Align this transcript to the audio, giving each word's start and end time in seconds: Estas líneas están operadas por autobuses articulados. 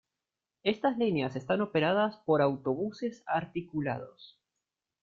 Estas 0.63 0.97
líneas 0.97 1.35
están 1.35 1.61
operadas 1.61 2.17
por 2.25 2.41
autobuses 2.41 3.21
articulados. 3.27 4.39